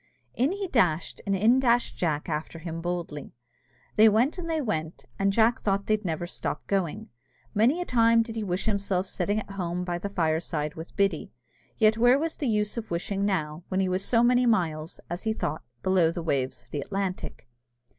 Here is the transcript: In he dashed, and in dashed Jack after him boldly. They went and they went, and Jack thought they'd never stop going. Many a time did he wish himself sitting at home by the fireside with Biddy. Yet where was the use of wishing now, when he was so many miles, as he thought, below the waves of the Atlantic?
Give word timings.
In 0.33 0.51
he 0.51 0.67
dashed, 0.67 1.21
and 1.27 1.35
in 1.35 1.59
dashed 1.59 1.95
Jack 1.95 2.27
after 2.27 2.57
him 2.57 2.81
boldly. 2.81 3.35
They 3.97 4.09
went 4.09 4.39
and 4.39 4.49
they 4.49 4.59
went, 4.59 5.05
and 5.19 5.31
Jack 5.31 5.59
thought 5.59 5.85
they'd 5.85 6.03
never 6.03 6.25
stop 6.25 6.65
going. 6.65 7.09
Many 7.53 7.79
a 7.81 7.85
time 7.85 8.23
did 8.23 8.35
he 8.35 8.43
wish 8.43 8.65
himself 8.65 9.05
sitting 9.05 9.39
at 9.39 9.51
home 9.51 9.83
by 9.83 9.99
the 9.99 10.09
fireside 10.09 10.73
with 10.73 10.95
Biddy. 10.95 11.31
Yet 11.77 11.99
where 11.99 12.17
was 12.17 12.37
the 12.37 12.47
use 12.49 12.77
of 12.77 12.89
wishing 12.89 13.25
now, 13.25 13.63
when 13.67 13.79
he 13.79 13.87
was 13.89 14.03
so 14.03 14.23
many 14.23 14.47
miles, 14.47 14.99
as 15.07 15.21
he 15.21 15.33
thought, 15.33 15.61
below 15.83 16.09
the 16.09 16.23
waves 16.23 16.63
of 16.63 16.71
the 16.71 16.81
Atlantic? 16.81 17.47